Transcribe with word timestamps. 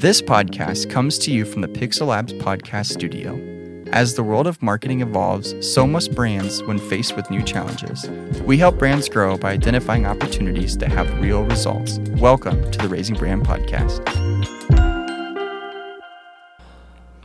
This 0.00 0.22
podcast 0.22 0.88
comes 0.88 1.18
to 1.18 1.30
you 1.30 1.44
from 1.44 1.60
the 1.60 1.68
Pixel 1.68 2.06
Labs 2.06 2.32
podcast 2.32 2.86
studio. 2.86 3.38
As 3.92 4.14
the 4.14 4.22
world 4.22 4.46
of 4.46 4.62
marketing 4.62 5.02
evolves, 5.02 5.54
so 5.60 5.86
must 5.86 6.14
brands 6.14 6.62
when 6.62 6.78
faced 6.78 7.16
with 7.16 7.30
new 7.30 7.42
challenges. 7.42 8.08
We 8.46 8.56
help 8.56 8.78
brands 8.78 9.10
grow 9.10 9.36
by 9.36 9.52
identifying 9.52 10.06
opportunities 10.06 10.78
that 10.78 10.90
have 10.90 11.20
real 11.20 11.44
results. 11.44 11.98
Welcome 12.12 12.70
to 12.70 12.78
the 12.78 12.88
Raising 12.88 13.14
Brand 13.14 13.44
Podcast. 13.44 14.09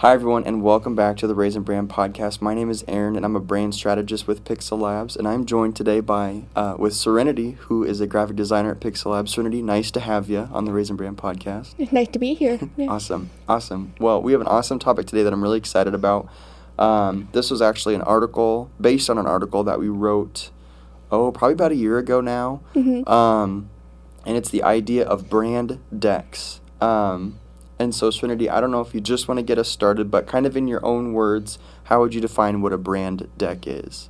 Hi, 0.06 0.14
everyone, 0.14 0.44
and 0.44 0.62
welcome 0.62 0.94
back 0.94 1.18
to 1.18 1.26
the 1.26 1.34
Raising 1.34 1.64
Brand 1.64 1.90
Podcast. 1.90 2.40
My 2.40 2.54
name 2.54 2.70
is 2.70 2.86
Aaron, 2.88 3.16
and 3.16 3.26
I'm 3.26 3.36
a 3.36 3.40
brand 3.40 3.74
strategist 3.74 4.28
with 4.28 4.44
Pixel 4.44 4.80
Labs, 4.80 5.16
and 5.16 5.28
I'm 5.28 5.48
joined 5.48 5.76
today 5.76 6.00
by 6.00 6.44
uh, 6.56 6.76
with 6.78 6.94
Serenity, 6.94 7.54
who 7.62 7.84
is 7.84 8.00
a 8.02 8.06
graphic 8.06 8.36
designer 8.36 8.70
at 8.70 8.80
Pixel 8.80 9.14
Labs. 9.14 9.34
Serenity, 9.34 9.64
nice 9.64 9.90
to 9.90 10.00
have 10.00 10.30
you 10.30 10.48
on 10.52 10.66
the 10.66 10.72
Raising 10.72 10.96
Brand 10.96 11.18
Podcast. 11.18 11.92
Nice 11.92 12.10
to 12.10 12.20
be 12.20 12.36
here. 12.36 12.60
Yeah. 12.78 12.86
awesome, 12.86 13.32
awesome. 13.50 13.96
Well, 14.00 14.22
we 14.22 14.32
have 14.34 14.42
an 14.42 14.48
awesome 14.48 14.78
topic 14.78 15.08
today 15.08 15.24
that 15.24 15.34
I'm 15.34 15.42
really 15.42 15.58
excited 15.58 15.96
about. 15.96 16.30
Um, 16.78 17.28
this 17.32 17.50
was 17.50 17.60
actually 17.64 17.96
an 17.96 18.04
article 18.04 18.70
based 18.80 19.10
on 19.10 19.18
an 19.18 19.26
article 19.26 19.64
that 19.64 19.80
we 19.80 19.90
wrote, 19.90 20.52
oh, 21.12 21.32
probably 21.32 21.54
about 21.54 21.72
a 21.72 21.78
year 21.78 21.98
ago 21.98 22.22
now. 22.22 22.62
Mm-hmm. 22.76 23.12
Um, 23.12 23.72
and 24.24 24.38
it's 24.38 24.52
the 24.52 24.62
idea 24.62 25.04
of 25.04 25.32
brand 25.32 25.80
decks. 25.98 26.62
Um, 26.80 27.40
and 27.80 27.94
so, 27.94 28.10
Serenity, 28.12 28.50
I 28.50 28.62
don't 28.62 28.72
know 28.72 28.82
if 28.82 28.94
you 28.94 29.02
just 29.02 29.28
want 29.28 29.38
to 29.40 29.44
get 29.44 29.58
us 29.58 29.68
started, 29.70 30.10
but 30.12 30.28
kind 30.28 30.46
of 30.46 30.56
in 30.56 30.68
your 30.68 30.84
own 30.86 31.14
words, 31.14 31.60
how 31.86 32.00
would 32.02 32.14
you 32.14 32.22
define 32.22 32.62
what 32.62 32.72
a 32.74 32.78
brand 32.78 33.28
deck 33.38 33.68
is? 33.68 34.10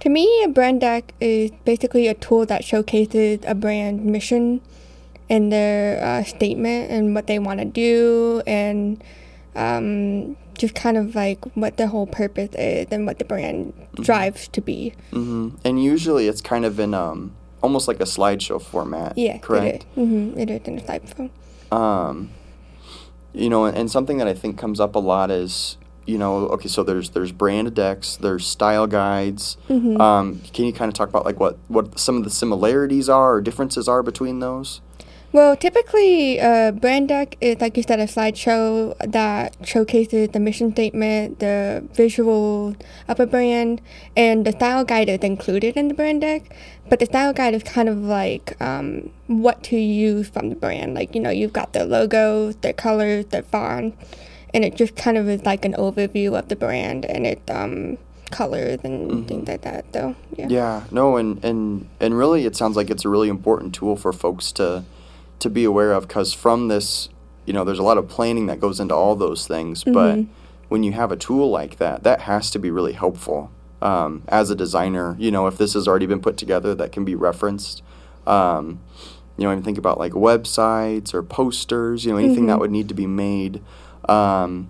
To 0.00 0.08
me, 0.08 0.42
a 0.44 0.48
brand 0.48 0.80
deck 0.82 1.14
is 1.20 1.50
basically 1.64 2.06
a 2.06 2.14
tool 2.14 2.44
that 2.46 2.64
showcases 2.64 3.40
a 3.46 3.54
brand 3.54 4.04
mission 4.04 4.60
and 5.28 5.50
their 5.50 6.02
uh, 6.04 6.22
statement 6.24 6.90
and 6.90 7.14
what 7.14 7.26
they 7.26 7.38
want 7.38 7.60
to 7.60 7.64
do 7.64 8.42
and 8.46 9.02
um, 9.56 10.36
just 10.58 10.74
kind 10.74 10.96
of 10.96 11.14
like 11.14 11.42
what 11.56 11.76
the 11.78 11.86
whole 11.88 12.06
purpose 12.06 12.50
is 12.56 12.86
and 12.90 13.06
what 13.06 13.18
the 13.18 13.24
brand 13.24 13.72
Mm-hmm. 13.90 14.02
drives 14.04 14.46
to 14.48 14.60
be. 14.60 14.94
hmm 15.12 15.48
And 15.64 15.82
usually 15.82 16.28
it's 16.28 16.40
kind 16.40 16.64
of 16.64 16.78
in 16.78 16.94
um, 16.94 17.34
almost 17.60 17.88
like 17.88 17.98
a 17.98 18.04
slideshow 18.04 18.62
format. 18.62 19.18
Yeah, 19.18 19.38
correct. 19.38 19.84
It 19.96 20.00
is. 20.00 20.08
Mm-hmm. 20.08 20.38
It 20.38 20.50
is 20.50 20.60
in 20.68 20.78
a 20.78 20.84
slide 20.86 21.08
phone. 21.08 21.30
um, 21.72 22.30
you 23.32 23.48
know, 23.48 23.64
and, 23.64 23.76
and 23.76 23.90
something 23.90 24.18
that 24.18 24.28
I 24.28 24.34
think 24.34 24.58
comes 24.58 24.80
up 24.80 24.94
a 24.94 24.98
lot 24.98 25.30
is, 25.30 25.76
you 26.06 26.18
know, 26.18 26.48
okay, 26.48 26.68
so 26.68 26.82
there's 26.82 27.10
there's 27.10 27.32
brand 27.32 27.74
decks, 27.74 28.16
there's 28.16 28.46
style 28.46 28.86
guides. 28.86 29.56
Mhm. 29.68 30.00
Um, 30.00 30.40
can 30.52 30.64
you 30.64 30.72
kind 30.72 30.88
of 30.88 30.94
talk 30.94 31.08
about 31.08 31.24
like 31.24 31.38
what 31.38 31.58
what 31.68 31.98
some 31.98 32.16
of 32.16 32.24
the 32.24 32.30
similarities 32.30 33.08
are 33.08 33.34
or 33.34 33.40
differences 33.40 33.88
are 33.88 34.02
between 34.02 34.40
those? 34.40 34.80
Well, 35.32 35.54
typically, 35.54 36.40
uh, 36.40 36.72
brand 36.72 37.06
deck 37.08 37.36
is 37.40 37.60
like 37.60 37.76
you 37.76 37.84
said, 37.84 38.00
a 38.00 38.06
slideshow 38.06 38.96
that 38.98 39.54
showcases 39.62 40.30
the 40.30 40.40
mission 40.40 40.72
statement, 40.72 41.38
the 41.38 41.84
visual 41.92 42.74
of 43.06 43.20
a 43.20 43.26
brand, 43.26 43.80
and 44.16 44.44
the 44.44 44.50
style 44.50 44.84
guide 44.84 45.08
is 45.08 45.20
included 45.20 45.76
in 45.76 45.86
the 45.86 45.94
brand 45.94 46.22
deck. 46.22 46.52
But 46.88 46.98
the 46.98 47.06
style 47.06 47.32
guide 47.32 47.54
is 47.54 47.62
kind 47.62 47.88
of 47.88 47.98
like 47.98 48.60
um, 48.60 49.10
what 49.28 49.62
to 49.64 49.76
use 49.76 50.28
from 50.28 50.48
the 50.48 50.56
brand. 50.56 50.94
Like 50.94 51.14
you 51.14 51.20
know, 51.20 51.30
you've 51.30 51.52
got 51.52 51.74
the 51.74 51.84
logos, 51.84 52.56
the 52.56 52.72
colors, 52.72 53.26
the 53.26 53.42
font, 53.42 53.96
and 54.52 54.64
it 54.64 54.74
just 54.74 54.96
kind 54.96 55.16
of 55.16 55.28
is 55.28 55.44
like 55.44 55.64
an 55.64 55.74
overview 55.74 56.36
of 56.36 56.48
the 56.48 56.56
brand 56.56 57.04
and 57.04 57.24
its 57.24 57.48
um, 57.48 57.98
colors 58.32 58.80
and 58.82 59.28
things 59.28 59.46
like 59.46 59.62
that. 59.62 59.84
So 59.92 60.16
yeah. 60.36 60.48
Yeah, 60.48 60.84
no, 60.90 61.16
and 61.16 61.44
and 61.44 61.88
and 62.00 62.18
really, 62.18 62.46
it 62.46 62.56
sounds 62.56 62.76
like 62.76 62.90
it's 62.90 63.04
a 63.04 63.08
really 63.08 63.28
important 63.28 63.76
tool 63.76 63.94
for 63.94 64.12
folks 64.12 64.50
to 64.52 64.82
to 65.40 65.50
be 65.50 65.64
aware 65.64 65.92
of 65.92 66.06
because 66.08 66.32
from 66.32 66.68
this, 66.68 67.08
you 67.46 67.52
know, 67.52 67.64
there's 67.64 67.78
a 67.78 67.82
lot 67.82 67.98
of 67.98 68.08
planning 68.08 68.46
that 68.46 68.60
goes 68.60 68.78
into 68.80 68.94
all 68.94 69.16
those 69.16 69.46
things. 69.46 69.84
But 69.84 70.16
Mhm. 70.16 70.26
when 70.68 70.82
you 70.82 70.92
have 70.92 71.10
a 71.10 71.16
tool 71.16 71.50
like 71.50 71.76
that, 71.78 72.02
that 72.04 72.20
has 72.22 72.50
to 72.52 72.58
be 72.58 72.70
really 72.70 72.92
helpful 72.92 73.50
um, 73.82 74.22
as 74.28 74.50
a 74.50 74.54
designer. 74.54 75.16
You 75.18 75.30
know, 75.30 75.46
if 75.46 75.56
this 75.58 75.72
has 75.74 75.88
already 75.88 76.06
been 76.06 76.20
put 76.20 76.36
together, 76.36 76.74
that 76.74 76.92
can 76.92 77.04
be 77.04 77.14
referenced. 77.14 77.82
Um, 78.26 78.78
you 79.38 79.44
know, 79.44 79.52
even 79.52 79.64
think 79.64 79.78
about 79.78 79.98
like 79.98 80.12
websites 80.12 81.14
or 81.14 81.22
posters. 81.22 82.04
You 82.04 82.12
know, 82.12 82.18
anything 82.18 82.46
that 82.46 82.56
Mhm. 82.56 82.60
would 82.60 82.70
need 82.70 82.88
to 82.88 82.94
be 82.94 83.06
made. 83.06 83.62
Um, 84.06 84.68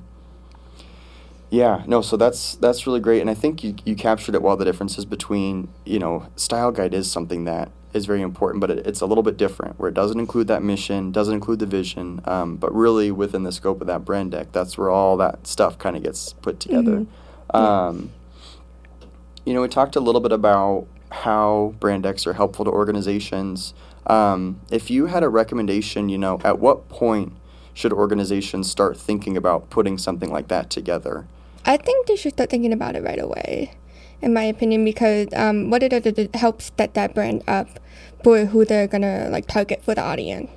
yeah, 1.50 1.82
no, 1.88 2.00
so 2.00 2.16
that's 2.16 2.54
that's 2.54 2.86
really 2.86 3.00
great, 3.00 3.20
and 3.20 3.28
I 3.28 3.34
think 3.34 3.64
you 3.64 3.74
you 3.84 3.96
captured 3.96 4.36
it 4.36 4.42
well. 4.42 4.56
The 4.56 4.64
differences 4.64 5.04
between 5.04 5.68
you 5.84 5.98
know 5.98 6.26
style 6.36 6.70
guide 6.70 6.94
is 6.94 7.10
something 7.10 7.44
that 7.44 7.70
is 7.92 8.06
very 8.06 8.22
important, 8.22 8.60
but 8.60 8.70
it, 8.70 8.86
it's 8.86 9.00
a 9.00 9.06
little 9.06 9.22
bit 9.22 9.36
different, 9.36 9.78
where 9.78 9.88
it 9.88 9.94
doesn't 9.94 10.18
include 10.18 10.46
that 10.48 10.62
mission, 10.62 11.10
doesn't 11.12 11.34
include 11.34 11.58
the 11.58 11.66
vision, 11.66 12.20
um, 12.24 12.56
but 12.56 12.74
really 12.74 13.10
within 13.10 13.42
the 13.42 13.52
scope 13.52 13.80
of 13.80 13.86
that 13.86 14.04
brand 14.04 14.30
deck, 14.30 14.52
that's 14.52 14.78
where 14.78 14.90
all 14.90 15.16
that 15.16 15.46
stuff 15.46 15.78
kind 15.78 15.96
of 15.96 16.02
gets 16.02 16.32
put 16.34 16.60
together. 16.60 17.06
Mhm. 17.52 17.56
Um, 17.56 18.10
you 19.44 19.54
know, 19.54 19.62
we 19.62 19.68
talked 19.68 19.96
a 19.96 20.00
little 20.00 20.20
bit 20.20 20.32
about 20.32 20.86
how 21.10 21.74
brand 21.80 22.04
decks 22.04 22.26
are 22.26 22.34
helpful 22.34 22.64
to 22.64 22.70
organizations. 22.70 23.74
Um, 24.06 24.60
if 24.70 24.90
you 24.90 25.06
had 25.06 25.22
a 25.22 25.28
recommendation, 25.28 26.08
you 26.08 26.18
know, 26.18 26.40
at 26.44 26.58
what 26.60 26.88
point 26.88 27.32
should 27.74 27.92
organizations 27.92 28.70
start 28.70 28.96
thinking 28.96 29.36
about 29.36 29.70
putting 29.70 29.98
something 29.98 30.30
like 30.30 30.48
that 30.48 30.70
together? 30.70 31.26
I 31.64 31.76
think 31.76 32.06
they 32.06 32.16
should 32.16 32.32
start 32.32 32.50
thinking 32.50 32.72
about 32.72 32.96
it 32.96 33.02
right 33.02 33.18
away, 33.20 33.74
in 34.22 34.32
my 34.34 34.44
opinion, 34.44 34.84
because 34.84 35.28
um, 35.34 35.70
what 35.70 35.82
it 35.82 35.90
does 35.90 36.06
is 36.06 36.18
it 36.18 36.34
helps 36.34 36.70
set 36.76 36.94
that 36.94 37.14
brand 37.14 37.42
up 37.46 37.80
for 38.22 38.44
who 38.46 38.64
they're 38.64 38.86
gonna 38.86 39.28
like 39.30 39.46
target 39.46 39.82
for 39.82 39.94
the 39.94 40.02
audience, 40.02 40.50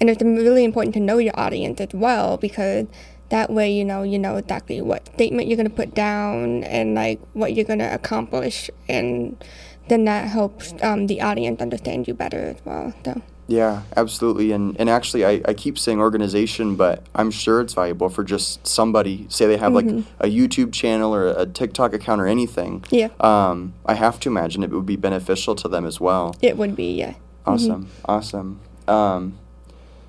and 0.00 0.10
it's 0.10 0.22
really 0.22 0.64
important 0.64 0.94
to 0.94 1.00
know 1.00 1.18
your 1.18 1.38
audience 1.38 1.80
as 1.80 1.92
well 1.92 2.36
because 2.36 2.86
that 3.30 3.50
way 3.50 3.72
you 3.72 3.84
know 3.84 4.02
you 4.02 4.18
know 4.18 4.36
exactly 4.36 4.80
what 4.80 5.06
statement 5.14 5.48
you're 5.48 5.56
gonna 5.56 5.70
put 5.70 5.94
down 5.94 6.64
and 6.64 6.94
like 6.94 7.20
what 7.32 7.54
you're 7.54 7.64
gonna 7.64 7.90
accomplish, 7.92 8.70
and 8.88 9.42
then 9.88 10.04
that 10.04 10.28
helps 10.28 10.74
um, 10.82 11.06
the 11.06 11.20
audience 11.20 11.60
understand 11.60 12.06
you 12.06 12.14
better 12.14 12.38
as 12.38 12.56
well. 12.64 12.92
So. 13.04 13.22
Yeah, 13.50 13.82
absolutely. 13.96 14.52
And 14.52 14.76
and 14.78 14.88
actually, 14.88 15.24
I, 15.26 15.42
I 15.44 15.54
keep 15.54 15.76
saying 15.76 15.98
organization, 15.98 16.76
but 16.76 17.02
I'm 17.16 17.32
sure 17.32 17.60
it's 17.60 17.74
valuable 17.74 18.08
for 18.08 18.22
just 18.22 18.64
somebody. 18.64 19.26
Say 19.28 19.46
they 19.48 19.56
have 19.56 19.72
Mhm. 19.72 19.74
like 19.74 20.04
a 20.20 20.28
YouTube 20.28 20.72
channel 20.72 21.12
or 21.12 21.26
a 21.26 21.46
TikTok 21.46 21.92
account 21.92 22.20
or 22.20 22.28
anything. 22.28 22.84
Yeah, 22.90 23.08
Um, 23.18 23.72
I 23.84 23.94
have 23.94 24.20
to 24.20 24.28
imagine 24.28 24.62
it 24.62 24.70
would 24.70 24.86
be 24.86 24.94
beneficial 24.94 25.56
to 25.56 25.68
them 25.68 25.84
as 25.84 26.00
well. 26.00 26.36
it 26.40 26.56
would 26.56 26.76
be 26.76 26.92
yeah. 26.92 27.14
Awesome, 27.44 27.88
awesome. 28.04 28.60
Um, 28.86 29.34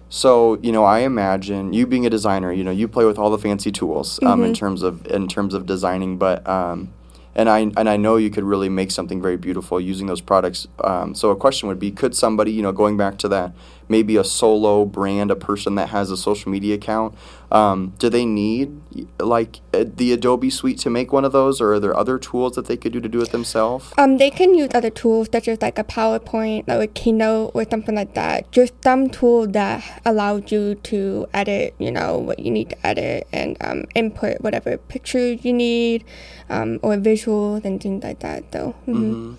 so 0.10 0.60
you 0.62 0.72
know, 0.72 0.84
I 0.84 1.00
imagine 1.00 1.74
you 1.74 1.88
being 1.88 2.06
a 2.06 2.10
designer, 2.12 2.52
you 2.52 2.64
know, 2.64 2.72
you 2.72 2.88
play 2.88 3.06
with 3.06 3.18
all 3.18 3.32
the 3.32 3.40
fancy 3.40 3.72
tools 3.72 4.20
um, 4.24 4.44
in 4.44 4.52
Mhm. 4.52 4.56
terms 4.56 4.84
of 4.84 5.08
in 5.08 5.28
terms 5.28 5.56
of 5.56 5.66
designing, 5.66 6.18
but 6.18 6.48
um, 6.48 6.90
and 7.36 7.50
I 7.50 7.60
and 7.60 7.90
I 7.90 7.98
know 7.98 8.18
you 8.18 8.30
could 8.30 8.44
really 8.44 8.70
make 8.70 8.92
something 8.92 9.22
very 9.22 9.38
beautiful 9.38 9.80
using 9.80 10.08
those 10.08 10.22
products. 10.22 10.68
Um, 10.84 11.16
so 11.16 11.30
a 11.30 11.36
question 11.36 11.68
would 11.70 11.80
be, 11.80 11.92
could 11.92 12.16
somebody, 12.16 12.52
you 12.52 12.62
know, 12.62 12.72
going 12.72 12.98
back 12.98 13.18
to 13.20 13.28
that, 13.30 13.54
maybe 13.92 14.16
a 14.16 14.24
solo 14.24 14.86
brand, 14.86 15.30
a 15.30 15.36
person 15.36 15.76
that 15.76 15.90
has 15.90 16.10
a 16.10 16.18
social 16.18 16.50
media 16.50 16.76
account, 16.76 17.14
um, 17.52 17.94
do 18.00 18.10
they 18.10 18.26
need 18.26 18.82
like 19.20 19.60
uh, 19.74 19.84
the 19.86 20.14
Adobe 20.14 20.50
suite 20.50 20.80
to 20.80 20.90
make 20.90 21.12
one 21.12 21.26
of 21.26 21.34
those, 21.34 21.60
or 21.60 21.74
are 21.74 21.80
there 21.80 21.96
other 21.96 22.18
tools 22.18 22.56
that 22.56 22.66
they 22.68 22.78
could 22.78 22.94
do 22.94 23.02
to 23.02 23.10
do 23.10 23.22
it 23.22 23.32
themselves? 23.32 23.92
Um, 23.98 24.18
they 24.18 24.32
can 24.32 24.56
use 24.56 24.70
other 24.74 24.90
tools 24.90 25.28
such 25.32 25.48
as 25.50 25.62
like 25.62 25.78
a 25.78 25.84
PowerPoint 25.84 26.70
or 26.70 26.82
a 26.82 26.88
Keynote 26.88 27.52
or 27.54 27.66
something 27.70 27.94
like 27.94 28.14
that. 28.16 28.50
Just 28.52 28.74
some 28.82 29.10
tool 29.10 29.46
that 29.48 30.02
allows 30.06 30.52
you 30.52 30.76
to 30.76 31.28
edit, 31.34 31.76
you 31.78 31.92
know, 31.92 32.18
what 32.18 32.40
you 32.40 32.50
need 32.50 32.70
to 32.70 32.88
edit 32.88 33.28
and 33.34 33.58
um, 33.62 33.84
input 33.94 34.40
whatever 34.40 34.78
pictures 34.78 35.44
you 35.44 35.52
need 35.54 36.06
um, 36.50 36.80
or 36.82 36.96
visuals 36.96 37.66
and 37.66 37.84
things 37.84 38.04
like 38.04 38.20
that. 38.20 38.46
So, 38.54 38.74
mhm. 38.88 38.96
hmm 38.96 39.34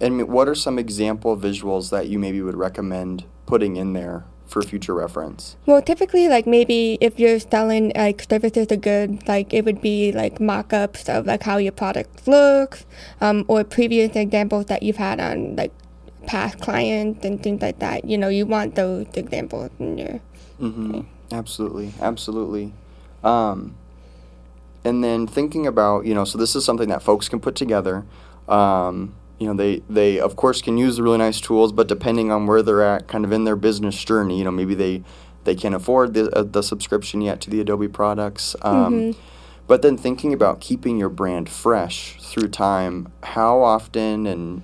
And 0.00 0.28
what 0.28 0.48
are 0.48 0.56
some 0.56 0.80
example 0.80 1.36
visuals 1.36 1.90
that 1.90 2.08
you 2.08 2.18
maybe 2.18 2.42
would 2.42 2.56
recommend 2.56 3.24
putting 3.52 3.76
in 3.76 3.92
there 3.92 4.24
for 4.46 4.62
future 4.62 4.94
reference? 4.94 5.56
well, 5.66 5.82
typically, 5.82 6.26
like 6.26 6.46
maybe 6.46 6.96
if 7.02 7.20
you're 7.20 7.38
selling 7.38 7.92
like 7.94 8.22
services 8.22 8.66
or 8.70 8.76
goods, 8.76 9.28
like 9.28 9.52
it 9.52 9.66
would 9.66 9.82
be 9.82 10.10
like 10.10 10.40
mock-ups 10.40 11.06
of 11.06 11.26
like 11.26 11.42
how 11.42 11.58
your 11.58 11.72
product 11.72 12.26
looks, 12.26 12.86
um, 13.20 13.44
or 13.48 13.62
previous 13.62 14.16
examples 14.16 14.64
that 14.72 14.82
you've 14.82 14.96
had 14.96 15.20
on 15.20 15.54
like 15.56 15.70
past 16.26 16.60
clients 16.60 17.26
and 17.26 17.42
things 17.42 17.60
like 17.60 17.78
that. 17.80 18.06
You 18.06 18.16
know, 18.16 18.28
you 18.28 18.46
want 18.46 18.74
those 18.74 19.06
examples 19.12 19.70
in 19.78 19.98
your 19.98 20.20
hmm 20.58 21.00
Absolutely, 21.30 21.92
absolutely. 22.00 22.72
Um, 23.22 23.74
and 24.82 25.04
then 25.04 25.26
thinking 25.26 25.66
about 25.66 26.06
you 26.06 26.14
know, 26.14 26.24
so 26.24 26.38
this 26.38 26.56
is 26.56 26.64
something 26.64 26.88
that 26.88 27.02
folks 27.02 27.28
can 27.28 27.38
put 27.38 27.54
together. 27.54 28.06
Um, 28.48 29.14
you 29.42 29.48
know, 29.48 29.54
they 29.54 29.82
they 29.90 30.20
of 30.20 30.36
course 30.36 30.62
can 30.62 30.78
use 30.78 30.96
the 30.96 31.02
really 31.02 31.18
nice 31.18 31.40
tools, 31.40 31.72
but 31.72 31.88
depending 31.88 32.30
on 32.30 32.46
where 32.46 32.62
they're 32.62 32.82
at, 32.82 33.08
kind 33.08 33.24
of 33.24 33.32
in 33.32 33.44
their 33.44 33.56
business 33.56 34.02
journey, 34.04 34.38
you 34.38 34.44
know, 34.44 34.50
maybe 34.50 34.74
they 34.74 35.02
they 35.44 35.54
can't 35.54 35.74
afford 35.74 36.14
the 36.14 36.30
uh, 36.30 36.44
the 36.44 36.62
subscription 36.62 37.20
yet 37.20 37.40
to 37.42 37.50
the 37.50 37.60
Adobe 37.60 37.88
products. 37.88 38.54
Um, 38.62 38.94
Mhm. 38.94 39.16
But 39.68 39.80
then 39.82 39.96
thinking 39.96 40.32
about 40.32 40.60
keeping 40.60 40.98
your 40.98 41.08
brand 41.08 41.48
fresh 41.48 42.18
through 42.20 42.48
time, 42.48 43.08
how 43.22 43.62
often 43.62 44.26
and 44.26 44.62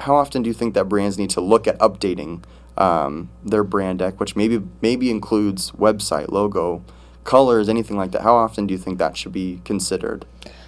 how 0.00 0.16
often 0.16 0.42
do 0.42 0.48
you 0.48 0.54
think 0.54 0.74
that 0.74 0.88
brands 0.88 1.16
need 1.18 1.30
to 1.30 1.40
look 1.40 1.66
at 1.68 1.78
updating 1.78 2.42
um, 2.76 3.30
their 3.44 3.64
brand 3.64 3.98
deck, 4.00 4.18
which 4.20 4.34
maybe 4.36 4.60
maybe 4.82 5.10
includes 5.10 5.70
website, 5.72 6.28
logo, 6.30 6.82
colors, 7.24 7.68
anything 7.68 7.96
like 7.96 8.12
that? 8.12 8.22
How 8.22 8.34
often 8.34 8.66
do 8.66 8.72
you 8.72 8.78
think 8.78 8.98
that 8.98 9.16
should 9.16 9.32
be 9.32 9.60
considered? 9.64 10.24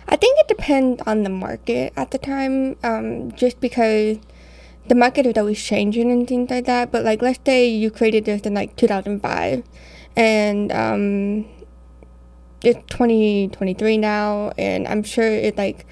I 0.08 0.16
think 0.16 0.38
it 0.40 0.48
depends 0.48 1.02
on 1.06 1.22
the 1.22 1.30
market 1.30 1.92
at 1.96 2.10
the 2.10 2.18
time, 2.18 2.76
um, 2.82 3.32
just 3.32 3.60
because 3.60 4.18
the 4.88 4.94
market 4.94 5.26
is 5.26 5.36
always 5.36 5.62
changing 5.62 6.10
and 6.10 6.26
things 6.26 6.50
like 6.50 6.66
that. 6.66 6.90
But 6.90 7.04
like, 7.04 7.22
let's 7.22 7.40
say 7.46 7.68
you 7.68 7.90
created 7.90 8.24
this 8.24 8.42
in 8.42 8.54
like 8.54 8.76
2005, 8.76 9.62
and 10.16 10.72
um, 10.72 11.46
it's 12.62 12.78
2023 12.90 13.98
now, 13.98 14.52
and 14.58 14.86
I'm 14.86 15.02
sure 15.02 15.24
it's 15.24 15.56
like 15.56 15.86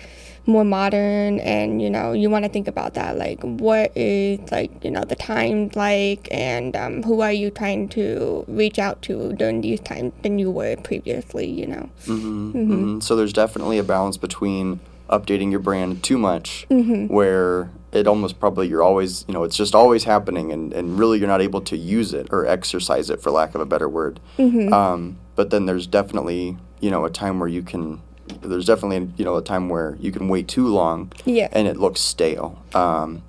more 0.47 0.65
modern 0.65 1.39
and 1.41 1.81
you 1.83 1.91
know 1.91 2.13
you 2.13 2.29
want 2.31 2.45
to 2.45 2.51
think 2.51 2.67
about 2.67 2.95
that 2.95 3.17
like 3.17 3.41
what 3.43 3.93
is 3.97 4.39
like 4.51 4.71
you 4.85 4.91
know 4.91 5.03
the 5.05 5.15
times 5.15 5.77
like 5.77 6.27
and 6.31 6.75
um, 6.77 7.03
who 7.03 7.21
are 7.21 7.33
you 7.33 7.51
trying 7.51 7.89
to 7.89 8.45
reach 8.49 8.79
out 8.79 9.01
to 9.03 9.33
during 9.35 9.61
these 9.61 9.81
times 9.81 10.13
than 10.23 10.39
you 10.39 10.51
were 10.51 10.77
previously 10.77 11.49
you 11.49 11.67
know 11.67 11.89
Mm-hmm, 12.07 12.53
mm-hmm. 12.53 13.01
so 13.01 13.15
there's 13.17 13.33
definitely 13.33 13.79
a 13.79 13.83
balance 13.85 14.17
between 14.17 14.81
updating 15.09 15.51
your 15.51 15.61
brand 15.61 16.03
too 16.03 16.19
much 16.19 16.67
Mm-hmm. 16.71 17.13
where 17.13 17.71
it 17.93 18.07
almost 18.07 18.39
probably 18.41 18.67
you're 18.69 18.83
always 18.83 19.25
you 19.29 19.35
know 19.35 19.43
it's 19.45 19.57
just 19.57 19.75
always 19.75 20.05
happening 20.05 20.53
and, 20.53 20.73
and 20.73 20.99
really 20.99 21.19
you're 21.19 21.29
not 21.29 21.43
able 21.43 21.61
to 21.61 21.77
use 21.77 22.15
it 22.15 22.29
or 22.31 22.47
exercise 22.47 23.11
it 23.11 23.21
for 23.21 23.31
lack 23.31 23.55
of 23.55 23.61
a 23.61 23.67
better 23.67 23.89
word 23.89 24.21
Mm-hmm. 24.39 24.73
um, 24.73 25.19
but 25.37 25.51
then 25.51 25.67
there's 25.67 25.87
definitely 25.87 26.57
you 26.81 26.91
know 26.91 27.05
a 27.05 27.11
time 27.11 27.41
where 27.41 27.49
you 27.49 27.63
can 27.63 28.01
there's 28.43 28.67
definitely 28.67 29.12
you 29.17 29.25
know 29.25 29.37
a 29.37 29.43
time 29.43 29.69
where 29.69 29.97
you 30.00 30.12
can 30.12 30.29
wait 30.29 30.49
too 30.49 30.67
long 30.67 31.12
yeah. 31.25 31.49
and 31.53 31.67
it 31.67 31.77
looks 31.77 32.00
stale. 32.00 32.62
Um, 32.75 33.23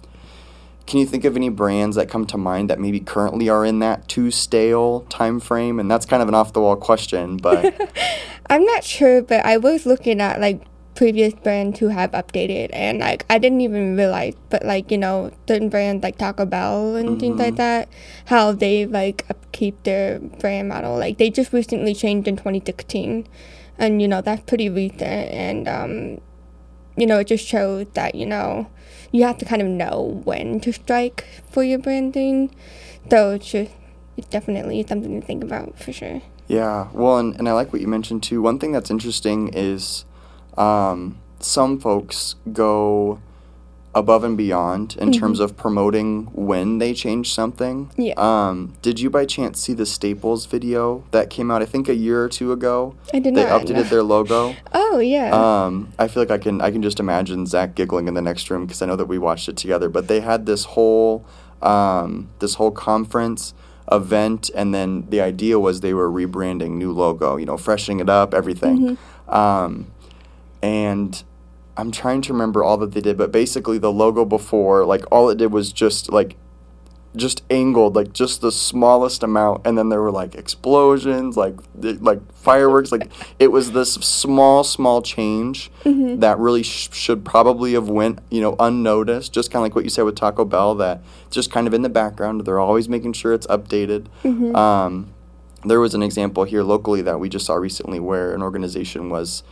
can 0.88 1.00
you 1.00 1.06
think 1.06 1.24
of 1.26 1.36
any 1.36 1.50
brands 1.50 1.96
that 1.96 2.10
come 2.10 2.26
to 2.26 2.38
mind 2.38 2.70
that 2.70 2.80
maybe 2.80 3.00
currently 3.00 3.50
are 3.50 3.66
in 3.66 3.80
that 3.80 4.08
too 4.08 4.32
stale 4.32 5.02
time 5.10 5.40
frame 5.40 5.80
and 5.80 5.90
that's 5.90 6.06
kind 6.06 6.22
of 6.22 6.28
an 6.28 6.36
off 6.36 6.54
the 6.54 6.60
wall 6.60 6.76
question 6.76 7.38
but 7.38 7.74
i'm 8.50 8.66
not 8.66 8.84
sure 8.84 9.22
but 9.22 9.46
i 9.46 9.56
was 9.56 9.86
looking 9.86 10.20
at 10.20 10.42
like 10.42 10.62
previous 10.94 11.34
brands 11.36 11.80
who 11.80 11.88
have 11.88 12.12
updated 12.12 12.70
and 12.74 13.00
like 13.00 13.26
i 13.30 13.38
didn't 13.38 13.62
even 13.62 13.96
realize 13.96 14.34
but 14.50 14.66
like 14.66 14.92
you 14.92 14.98
know 14.98 15.32
certain 15.48 15.70
brands 15.70 16.04
like 16.04 16.18
taco 16.18 16.46
bell 16.46 16.96
and 16.98 17.20
things 17.20 17.40
like 17.40 17.56
that 17.56 17.88
how 18.26 18.52
they 18.52 18.86
like 18.86 19.26
upkeep 19.52 19.84
their 19.84 20.20
brand 20.20 20.70
model. 20.70 20.98
Like 20.98 21.18
they 21.18 21.30
just 21.30 21.52
recently 21.52 21.94
changed 21.94 22.28
in 22.28 22.38
2016 22.38 23.28
and 23.78 24.02
you 24.02 24.08
know 24.08 24.22
that's 24.22 24.42
pretty 24.44 24.70
recent 24.70 25.02
and 25.02 25.68
um 25.68 26.22
you 26.98 27.08
know 27.08 27.20
it 27.20 27.28
just 27.28 27.46
shows 27.46 27.88
that 27.94 28.16
you 28.16 28.26
know 28.26 28.68
you 29.12 29.24
have 29.24 29.38
to 29.38 29.46
kind 29.46 29.62
of 29.62 29.68
know 29.68 30.22
when 30.24 30.60
to 30.62 30.72
strike 30.72 31.26
for 31.50 31.64
your 31.64 31.80
branding. 31.80 32.54
So 33.10 33.32
it's 33.32 33.52
just 33.52 33.72
it's 34.18 34.28
definitely 34.28 34.86
something 34.88 35.20
to 35.20 35.26
think 35.26 35.44
about 35.44 35.78
for 35.78 35.92
sure. 35.92 36.22
Yeah, 36.48 36.90
well, 36.92 37.18
and, 37.18 37.36
and 37.38 37.48
I 37.48 37.54
like 37.54 37.72
what 37.72 37.82
you 37.82 37.88
mentioned 37.88 38.24
too. 38.24 38.42
One 38.42 38.60
thing 38.60 38.72
that's 38.72 38.92
interesting 38.92 39.50
is 39.54 40.06
um, 40.58 41.18
some 41.40 41.80
folks 41.80 42.36
go 42.52 43.20
above 43.94 44.24
and 44.24 44.38
beyond 44.38 44.96
in 44.98 45.12
terms 45.12 45.40
of 45.42 45.58
promoting 45.58 46.26
when 46.28 46.78
they 46.78 46.94
change 46.94 47.34
something. 47.34 47.92
Yeah. 47.98 48.14
Um, 48.16 48.74
did 48.82 49.00
you 49.02 49.10
by 49.10 49.26
chance 49.26 49.60
see 49.60 49.74
the 49.74 49.86
Staples 49.86 50.46
video 50.46 51.04
that 51.12 51.30
came 51.30 51.52
out? 51.52 51.62
I 51.62 51.66
think 51.66 51.90
a 51.90 51.96
year 51.96 52.24
or 52.24 52.30
two 52.30 52.52
ago. 52.54 52.96
I 53.14 53.20
did 53.20 53.36
They 53.36 53.44
not, 53.44 53.62
updated 53.62 53.74
no. 53.76 53.84
their 53.84 54.04
logo. 54.04 54.56
oh 54.74 55.00
yeah 55.00 55.32
Um, 55.34 55.92
I 56.00 56.08
feel 56.08 56.24
like 56.24 56.32
I 56.32 56.38
can 56.38 56.62
I 56.62 56.72
can 56.72 56.82
just 56.82 57.00
imagine 57.02 57.46
Zach 57.46 57.76
giggling 57.76 58.08
in 58.08 58.14
the 58.14 58.22
next 58.22 58.50
room 58.50 58.66
because 58.66 58.82
I 58.82 58.86
know 58.86 58.96
that 58.96 59.08
we 59.08 59.18
watched 59.18 59.50
it 59.50 59.58
together. 59.58 59.90
But 59.90 60.08
they 60.08 60.22
had 60.22 60.46
this 60.46 60.64
whole 60.66 61.26
um, 61.62 62.30
this 62.40 62.56
whole 62.56 62.72
conference 62.72 63.54
event, 63.92 64.50
and 64.56 64.74
then 64.74 65.06
the 65.10 65.20
idea 65.22 65.60
was 65.60 65.82
they 65.82 65.94
were 65.94 66.10
rebranding, 66.10 66.72
new 66.72 66.92
logo, 66.94 67.36
you 67.36 67.46
know, 67.46 67.58
freshening 67.58 68.00
it 68.00 68.10
up, 68.10 68.34
everything. 68.34 68.98
Um, 69.28 69.92
and 70.64 71.24
I'm 71.78 71.92
trying 71.92 72.22
to 72.24 72.34
remember 72.34 72.64
all 72.64 72.78
that 72.78 72.92
they 72.92 73.02
did, 73.02 73.18
but 73.18 73.32
basically 73.32 73.78
the 73.78 73.92
logo 73.92 74.26
before, 74.26 74.86
like 74.86 75.04
all 75.12 75.30
it 75.30 75.38
did 75.38 75.52
was 75.52 75.72
just 75.72 76.12
like 76.12 76.36
just 77.14 77.44
angled 77.50 77.94
like 77.94 78.14
just 78.14 78.40
the 78.40 78.52
smallest 78.54 79.22
amount 79.22 79.68
and 79.68 79.78
then 79.78 79.90
there 79.90 80.02
were 80.02 80.12
like 80.12 80.34
explosions 80.34 81.36
like 81.36 81.56
like 82.00 82.22
fireworks 82.32 82.90
like 82.90 83.12
it 83.38 83.50
was 83.50 83.74
this 83.74 83.96
small 83.96 84.64
small 84.64 85.02
change 85.02 85.70
that 86.22 86.40
really 86.40 86.64
sh- 86.64 86.88
should 86.94 87.26
probably 87.26 87.74
have 87.74 87.90
went 87.90 88.20
you 88.30 88.40
know 88.40 88.56
unnoticed 88.60 89.34
just 89.34 89.52
kind 89.52 89.60
of 89.60 89.64
like 89.64 89.76
what 89.76 89.84
you 89.84 89.90
said 89.90 90.04
with 90.04 90.16
taco 90.16 90.46
bell 90.46 90.74
that 90.74 91.02
just 91.30 91.52
kind 91.52 91.68
of 91.68 91.74
in 91.74 91.82
the 91.82 91.90
background 91.90 92.46
they're 92.46 92.60
always 92.62 92.88
making 92.88 93.12
sure 93.12 93.34
it's 93.34 93.48
updated. 93.48 94.06
Um, 94.56 95.14
there 95.66 95.82
was 95.82 95.94
an 95.94 96.02
example 96.02 96.46
here 96.46 96.64
locally 96.64 97.02
that 97.02 97.20
we 97.20 97.28
just 97.28 97.46
saw 97.46 97.56
recently 97.56 98.00
where 98.00 98.34
an 98.34 98.42
organization 98.42 99.10
was 99.10 99.44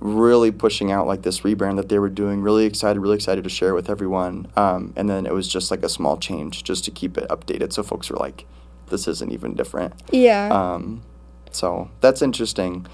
really 0.00 0.50
pushing 0.50 0.90
out 0.90 1.06
like 1.06 1.22
this 1.22 1.40
rebrand 1.40 1.76
that 1.76 1.88
they 1.88 1.98
were 1.98 2.08
doing 2.08 2.40
really 2.40 2.64
excited 2.64 2.98
really 2.98 3.16
excited 3.16 3.44
to 3.44 3.50
share 3.50 3.74
with 3.74 3.88
everyone. 3.90 4.50
Um, 4.56 4.92
and 4.96 5.08
then 5.08 5.26
it 5.26 5.34
was 5.34 5.48
just 5.48 5.70
like 5.70 5.82
a 5.82 5.88
small 5.88 6.16
change 6.16 6.64
just 6.64 6.84
to 6.86 6.90
keep 6.90 7.16
it 7.18 7.28
updated. 7.28 7.72
So 7.72 7.82
folks 7.82 8.10
were 8.10 8.16
like 8.16 8.46
this 8.88 9.06
isn't 9.06 9.30
even 9.32 9.54
different. 9.54 9.94
Yeah. 10.10 10.48
Um, 10.48 11.02
so 11.52 11.90
that's 12.00 12.22
interesting. 12.22 12.86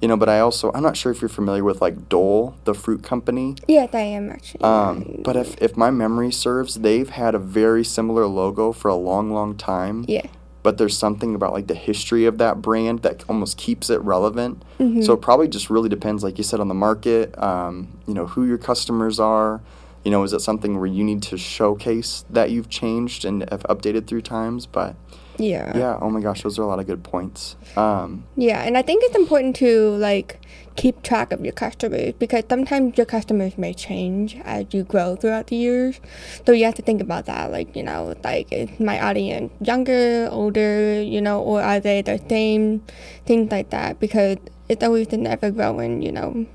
You 0.00 0.08
know 0.08 0.16
but 0.16 0.30
i 0.30 0.40
also 0.40 0.72
i'm 0.72 0.82
not 0.82 0.96
sure 0.96 1.12
if 1.12 1.20
you're 1.20 1.28
familiar 1.28 1.62
with 1.62 1.82
like 1.82 2.08
dole 2.08 2.56
the 2.64 2.72
fruit 2.72 3.02
company. 3.02 3.56
Yeah 3.68 3.86
i 3.92 4.00
am 4.00 4.30
actually. 4.30 4.62
Um, 4.62 5.20
but 5.22 5.36
if, 5.36 5.60
if 5.60 5.76
my 5.76 5.90
memory 5.90 6.32
serves 6.32 6.76
they've 6.76 7.10
had 7.10 7.34
a 7.34 7.38
very 7.38 7.84
similar 7.84 8.26
logo 8.26 8.72
for 8.72 8.88
a 8.88 8.94
long 8.94 9.30
long 9.32 9.56
time. 9.56 10.06
Yeah 10.08 10.26
but 10.62 10.78
there's 10.78 10.96
something 10.96 11.34
about 11.34 11.52
like 11.52 11.66
the 11.66 11.74
history 11.74 12.26
of 12.26 12.38
that 12.38 12.60
brand 12.60 13.02
that 13.02 13.24
almost 13.28 13.56
keeps 13.56 13.90
it 13.90 14.00
relevant. 14.02 14.62
Mm-hmm. 14.78 15.02
So 15.02 15.14
it 15.14 15.22
probably 15.22 15.48
just 15.48 15.70
really 15.70 15.88
depends, 15.88 16.22
like 16.22 16.38
you 16.38 16.44
said, 16.44 16.60
on 16.60 16.68
the 16.68 16.74
market. 16.74 17.36
Um, 17.42 17.98
you 18.06 18.14
know 18.14 18.26
who 18.26 18.46
your 18.46 18.58
customers 18.58 19.18
are. 19.18 19.60
You 20.04 20.10
know, 20.10 20.22
is 20.22 20.32
it 20.32 20.40
something 20.40 20.78
where 20.78 20.86
you 20.86 21.04
need 21.04 21.22
to 21.24 21.36
showcase 21.36 22.24
that 22.30 22.50
you've 22.50 22.70
changed 22.70 23.24
and 23.24 23.42
have 23.50 23.62
updated 23.64 24.06
through 24.06 24.22
times? 24.22 24.66
But 24.66 24.96
yeah 25.38 25.76
yeah, 25.76 25.98
oh 26.00 26.10
my 26.10 26.20
gosh, 26.20 26.42
those 26.42 26.58
are 26.58 26.62
a 26.62 26.66
lot 26.66 26.80
of 26.80 26.86
good 26.86 27.02
points. 27.02 27.56
Um, 27.76 28.24
Yeah, 28.36 28.62
and 28.62 28.76
I 28.76 28.82
think 28.82 29.02
it's 29.04 29.16
important 29.16 29.56
to 29.56 29.90
like 29.96 30.40
keep 30.80 31.02
track 31.02 31.30
of 31.30 31.44
your 31.44 31.52
customers 31.52 32.14
because 32.18 32.42
sometimes 32.48 32.96
your 32.96 33.04
customers 33.04 33.58
may 33.58 33.74
change 33.74 34.38
as 34.44 34.64
you 34.70 34.82
grow 34.82 35.14
throughout 35.14 35.48
the 35.48 35.56
years. 35.56 36.00
So 36.46 36.52
you 36.52 36.64
have 36.64 36.74
to 36.76 36.82
think 36.82 37.02
about 37.02 37.26
that. 37.26 37.52
Like, 37.52 37.76
you 37.76 37.82
know, 37.82 38.14
like 38.24 38.50
is 38.50 38.80
my 38.80 38.98
audience 38.98 39.52
younger, 39.60 40.26
older, 40.32 41.02
you 41.02 41.20
know, 41.20 41.42
or 41.42 41.60
are 41.60 41.80
they 41.80 42.00
the 42.00 42.18
same? 42.30 42.82
Things 43.26 43.52
like 43.52 43.68
that 43.70 44.00
because 44.00 44.38
it's 44.70 44.82
always 44.82 45.12
an 45.12 45.26
ever 45.26 45.50
growing, 45.50 46.00
you 46.00 46.12
know, 46.12 46.46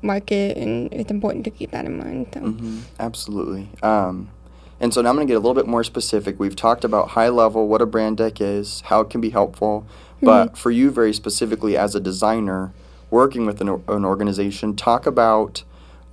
market 0.00 0.56
and 0.56 0.92
it's 0.92 1.10
important 1.10 1.44
to 1.46 1.50
keep 1.50 1.72
that 1.72 1.86
in 1.86 1.98
mind. 1.98 2.28
So 2.32 2.40
mhm, 2.42 2.82
absolutely. 3.00 3.68
Um, 3.82 4.30
and 4.78 4.94
so 4.94 5.02
now 5.02 5.08
I'm 5.08 5.16
going 5.16 5.26
to 5.26 5.30
get 5.32 5.38
a 5.38 5.40
little 5.40 5.54
bit 5.54 5.66
more 5.66 5.82
specific. 5.82 6.38
We've 6.38 6.54
talked 6.54 6.84
about 6.84 7.08
high 7.18 7.30
level, 7.30 7.66
what 7.66 7.82
a 7.82 7.86
brand 7.86 8.18
deck 8.18 8.40
is, 8.40 8.82
how 8.82 9.00
it 9.00 9.10
can 9.10 9.20
be 9.20 9.30
helpful. 9.30 9.88
But 10.22 10.56
for 10.56 10.70
you, 10.70 10.90
very 10.90 11.12
specifically 11.12 11.76
as 11.76 11.94
a 11.94 12.00
designer 12.00 12.72
working 13.10 13.46
with 13.46 13.60
an, 13.60 13.68
an 13.88 14.04
organization, 14.04 14.74
talk 14.76 15.06
about. 15.06 15.62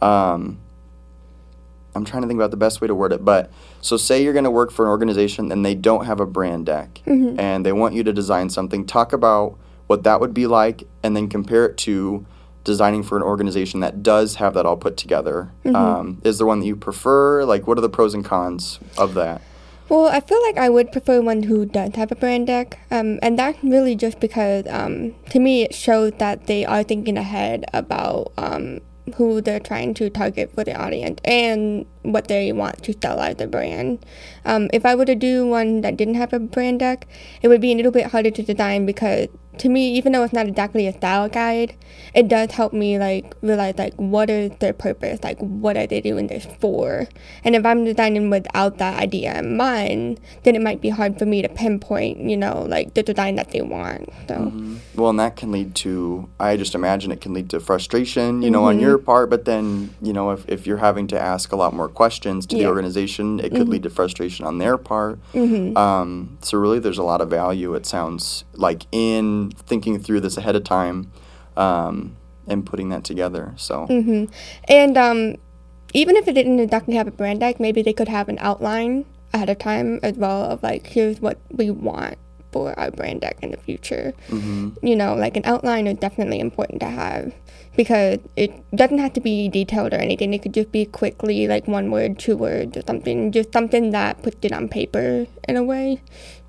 Um, 0.02 0.60
I'm 1.96 2.06
trying 2.06 2.24
to 2.24 2.28
think 2.28 2.40
about 2.40 2.50
the 2.52 2.58
best 2.58 2.82
way 2.82 2.88
to 2.88 2.96
word 2.96 3.14
it, 3.14 3.24
but 3.24 3.52
so 3.80 3.98
say 3.98 4.24
you're 4.24 4.34
going 4.34 4.46
to 4.46 4.52
work 4.52 4.72
for 4.72 4.86
an 4.86 4.90
organization 4.90 5.52
and 5.52 5.64
they 5.64 5.76
don't 5.76 6.06
have 6.06 6.20
a 6.20 6.26
brand 6.26 6.66
deck 6.66 7.02
and 7.40 7.64
they 7.66 7.72
want 7.72 7.94
you 7.94 8.04
to 8.04 8.12
design 8.12 8.50
something. 8.50 8.86
Talk 8.88 9.14
about 9.14 9.60
what 9.86 10.04
that 10.04 10.20
would 10.20 10.34
be 10.34 10.48
like 10.48 10.84
and 11.04 11.16
then 11.16 11.30
compare 11.30 11.66
it 11.68 11.78
to 11.80 12.26
designing 12.64 13.04
for 13.04 13.16
an 13.16 13.22
organization 13.24 13.82
that 13.82 14.02
does 14.02 14.36
have 14.36 14.56
that 14.56 14.66
all 14.66 14.78
put 14.78 14.98
together. 14.98 15.52
Um, 15.76 16.22
is 16.24 16.40
there 16.40 16.48
one 16.48 16.62
that 16.62 16.66
you 16.66 16.76
prefer? 16.76 17.44
Like, 17.46 17.68
what 17.68 17.78
are 17.78 17.82
the 17.82 17.90
pros 17.90 18.14
and 18.16 18.26
cons 18.26 18.80
of 18.98 19.14
that? 19.14 19.42
Well, 19.90 20.08
I 20.08 20.22
feel 20.22 20.42
like 20.44 20.58
I 20.58 20.70
would 20.70 20.92
prefer 20.92 21.22
one 21.22 21.44
who 21.44 21.66
does 21.66 21.96
have 21.96 22.12
a 22.12 22.16
brand 22.16 22.48
deck, 22.48 22.80
um, 22.90 23.20
and 23.22 23.38
that's 23.38 23.62
really 23.64 23.96
just 23.96 24.20
because 24.20 24.66
um, 24.68 25.14
to 25.30 25.40
me 25.40 25.64
it 25.64 25.76
shows 25.76 26.14
that 26.20 26.48
they 26.48 26.66
are 26.66 26.84
thinking 26.84 27.18
ahead 27.18 27.66
about 27.74 28.32
um, 28.38 28.80
who 29.16 29.42
they're 29.42 29.60
trying 29.60 29.94
to 29.96 30.10
target 30.10 30.52
for 30.56 30.64
the 30.64 30.74
audience 30.76 31.20
and 31.26 31.86
what 32.04 32.28
they 32.28 32.52
want 32.54 32.82
to 32.84 32.96
sell 33.02 33.20
as 33.20 33.40
a 33.42 33.48
brand. 33.48 34.06
Um, 34.46 34.70
if 34.72 34.86
I 34.86 34.96
were 34.96 35.06
to 35.06 35.16
do 35.16 35.46
one 35.46 35.82
that 35.82 35.98
didn't 35.98 36.16
have 36.16 36.32
a 36.34 36.40
brand 36.40 36.80
deck, 36.80 37.06
it 37.42 37.50
would 37.50 37.62
be 37.62 37.74
a 37.74 37.76
little 37.76 37.92
bit 37.92 38.08
harder 38.08 38.32
to 38.32 38.42
design 38.42 38.86
because 38.86 39.28
to 39.58 39.70
me, 39.70 39.94
even 39.96 40.12
though 40.12 40.24
it's 40.24 40.34
not 40.34 40.48
exactly 40.48 40.88
a 40.88 40.94
style 40.94 41.30
guide, 41.30 41.76
it 42.14 42.28
does 42.28 42.52
help 42.52 42.74
me 42.74 42.98
like 42.98 43.36
realize 43.42 43.76
like 43.78 43.94
what 43.96 44.30
is 44.30 44.52
their 44.60 44.74
purpose, 44.74 45.24
like 45.24 45.38
what 45.40 45.78
are 45.78 45.88
they 45.88 46.02
doing 46.02 46.28
this 46.28 46.48
for. 46.60 47.08
And 47.44 47.56
if 47.56 47.66
I'm 47.66 47.86
designing 47.86 48.30
without 48.30 48.78
that 48.80 49.00
idea 49.00 49.38
in 49.40 49.58
mind, 49.58 50.20
then 50.44 50.56
it 50.56 50.62
might 50.62 50.82
be 50.82 50.90
hard 50.90 51.20
for 51.20 51.26
me 51.26 51.42
to 51.42 51.50
pinpoint, 51.50 52.20
you 52.20 52.38
know, 52.38 52.66
like 52.68 52.94
the 52.94 53.04
design 53.04 53.36
that 53.36 53.52
they 53.52 53.62
want. 53.62 54.10
So 54.28 54.36
mm-hmm. 54.36 54.78
Well, 54.96 55.10
and 55.10 55.20
that 55.20 55.36
can 55.36 55.52
lead 55.52 55.76
to, 55.76 56.30
I 56.40 56.58
just 56.58 56.76
imagine 56.76 57.12
it 57.12 57.22
can 57.22 57.34
lead 57.34 57.50
to 57.52 57.60
frustration, 57.60 58.42
you 58.42 58.52
know, 58.52 58.66
on 58.66 58.76
mm-hmm. 58.76 58.84
your 58.84 58.98
part. 58.98 59.30
But 59.30 59.46
then, 59.46 59.94
you 60.02 60.14
know, 60.14 60.32
if, 60.32 60.48
if 60.48 60.68
you're 60.68 60.78
having 60.78 61.08
to 61.08 61.20
ask 61.20 61.52
a 61.52 61.56
lot 61.56 61.74
more 61.74 61.90
questions 61.90 62.46
to 62.48 62.56
the 62.56 62.68
organization. 62.68 63.40
It 63.40 63.50
could 63.52 63.62
mm-hmm. 63.62 63.72
lead 63.72 63.84
to 63.84 63.90
frustration 63.90 64.46
on 64.46 64.58
their 64.58 64.78
part. 64.78 65.20
Um, 65.36 66.38
so 66.42 66.58
really, 66.58 66.80
there's 66.80 66.98
a 66.98 67.04
lot 67.04 67.22
of 67.22 67.30
value. 67.30 67.74
It 67.74 67.86
sounds 67.86 68.44
like 68.54 68.86
in 68.92 69.43
thinking 69.52 70.00
through 70.00 70.22
this 70.22 70.38
ahead 70.38 70.56
of 70.56 70.64
time 70.64 71.12
um, 71.58 72.16
and 72.48 72.66
putting 72.66 72.90
that 72.90 73.04
together. 73.04 73.54
So 73.58 73.86
hmm 73.88 74.26
And 74.68 74.98
um, 74.98 75.36
even 75.94 76.16
if 76.16 76.28
it 76.28 76.34
didn't 76.34 76.60
exactly 76.60 76.96
have 76.96 77.08
a 77.08 77.12
brand 77.12 77.40
deck, 77.40 77.60
maybe 77.60 77.82
they 77.82 77.94
could 77.94 78.08
have 78.08 78.30
an 78.30 78.38
outline 78.40 79.06
ahead 79.34 79.50
of 79.50 79.60
time 79.60 80.00
as 80.04 80.16
well 80.18 80.44
of 80.44 80.64
like, 80.64 80.88
here's 80.88 81.20
what 81.20 81.38
we 81.52 81.70
want 81.72 82.18
for 82.52 82.78
our 82.80 82.92
brand 82.92 83.22
deck 83.22 83.38
in 83.42 83.52
the 83.52 83.58
future. 83.58 84.14
You 84.82 84.96
know, 84.96 85.16
like 85.16 85.36
an 85.36 85.44
outline 85.46 85.88
is 85.88 85.98
definitely 85.98 86.40
important 86.40 86.80
to 86.82 86.88
have 86.88 87.34
because 87.76 88.20
it 88.36 88.52
doesn't 88.76 89.00
have 89.00 89.14
to 89.14 89.22
be 89.22 89.50
detailed 89.50 89.94
or 89.94 89.98
anything. 89.98 90.34
It 90.34 90.44
could 90.44 90.54
just 90.54 90.72
be 90.72 90.86
quickly 90.86 91.48
like 91.48 91.68
one 91.68 91.90
word, 91.90 92.20
two 92.20 92.38
words, 92.38 92.78
or 92.78 92.84
something. 92.86 93.32
Just 93.32 93.52
something 93.52 93.90
that 93.92 94.22
puts 94.22 94.38
it 94.44 94.52
on 94.52 94.70
paper 94.70 95.26
in 95.48 95.58
a 95.58 95.64
way. 95.64 96.02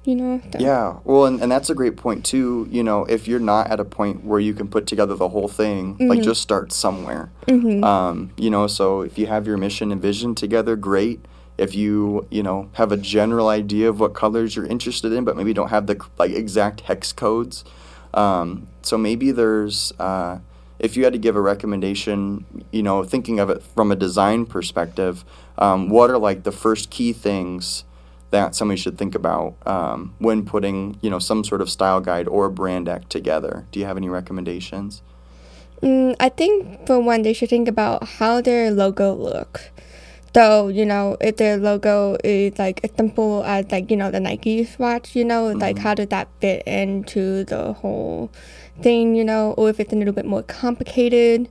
You 0.04 0.14
know. 0.16 0.42
Yeah, 0.58 0.99
well, 1.04 1.25
and, 1.25 1.40
and 1.40 1.50
that's 1.50 1.70
a 1.70 1.75
great 1.75 1.96
point 1.96 2.25
too. 2.25 2.68
You 2.70 2.82
know, 2.82 3.04
if 3.06 3.26
you're 3.26 3.40
not 3.40 3.70
at 3.70 3.80
a 3.80 3.84
point 3.84 4.25
where 4.25 4.40
you 4.40 4.52
can 4.54 4.68
put 4.68 4.87
together 4.87 5.14
the 5.14 5.28
whole 5.30 5.49
thing, 5.49 5.96
like 5.99 6.23
just 6.23 6.42
start 6.42 6.73
somewhere. 6.73 7.30
Um, 7.84 8.32
you 8.37 8.50
know, 8.50 8.66
so 8.66 9.00
if 9.02 9.18
you 9.18 9.26
have 9.26 9.46
your 9.46 9.56
mission 9.56 9.90
and 9.92 10.00
vision 10.02 10.34
together, 10.34 10.76
great. 10.76 11.25
If 11.56 11.75
you 11.75 12.26
you 12.30 12.42
know 12.42 12.68
have 12.75 12.92
a 12.92 12.96
general 12.96 13.49
idea 13.49 13.88
of 13.88 14.00
what 14.00 14.12
colors 14.14 14.56
you're 14.56 14.66
interested 14.66 15.12
in, 15.12 15.25
but 15.25 15.37
maybe 15.37 15.52
don't 15.54 15.70
have 15.70 15.87
the 15.87 15.99
like 16.18 16.32
exact 16.32 16.82
hex 16.82 17.12
codes, 17.12 17.64
um, 18.12 18.66
so 18.82 18.99
maybe 18.99 19.30
there's 19.30 19.92
uh, 19.99 20.38
if 20.78 20.96
you 20.96 21.04
had 21.04 21.12
to 21.12 21.18
give 21.18 21.37
a 21.37 21.40
recommendation, 21.40 22.44
you 22.70 22.82
know, 22.82 23.04
thinking 23.04 23.38
of 23.38 23.50
it 23.50 23.62
from 23.62 23.92
a 23.92 23.96
design 23.96 24.44
perspective, 24.46 25.25
um, 25.58 25.88
what 25.88 26.11
are 26.11 26.18
like 26.18 26.42
the 26.42 26.52
first 26.52 26.90
key 26.90 27.12
things? 27.12 27.84
That 28.35 28.55
somebody 28.57 28.81
should 28.81 28.99
think 28.99 29.14
about 29.14 29.55
um, 29.64 30.12
when 30.19 30.45
putting 30.45 30.99
you 31.00 31.09
know 31.09 31.21
some 31.21 31.45
sort 31.45 31.61
of 31.61 31.71
style 31.71 32.00
guide 32.00 32.26
or 32.26 32.50
brand 32.50 32.87
deck 32.87 33.09
together. 33.09 33.64
Do 33.71 33.79
you 33.79 33.87
have 33.87 33.97
any 33.97 34.09
recommendations? 34.09 35.03
Mm, 35.83 36.17
I 36.19 36.31
think 36.31 36.85
for 36.87 36.99
one, 36.99 37.23
they 37.23 37.33
should 37.33 37.49
think 37.49 37.69
about 37.69 38.05
how 38.19 38.41
their 38.41 38.73
logo 38.73 39.14
looks. 39.14 39.71
So, 40.35 40.67
you 40.67 40.85
know, 40.85 41.17
if 41.21 41.37
their 41.37 41.57
logo 41.57 42.17
is 42.25 42.59
like 42.59 42.81
as 42.83 42.91
simple 42.97 43.45
as 43.45 43.71
like, 43.71 43.88
you 43.88 43.97
know, 43.97 44.11
the 44.11 44.19
Nike 44.19 44.64
swatch, 44.64 45.14
you 45.14 45.25
know, 45.25 45.53
like 45.53 45.79
how 45.79 45.95
does 45.95 46.09
that 46.09 46.26
fit 46.41 46.67
into 46.67 47.45
the 47.45 47.73
whole 47.75 48.33
thing, 48.83 49.14
you 49.14 49.23
know, 49.23 49.55
or 49.57 49.71
if 49.71 49.79
it's 49.79 49.93
a 49.93 49.97
little 49.97 50.12
bit 50.12 50.25
more 50.26 50.43
complicated, 50.43 51.49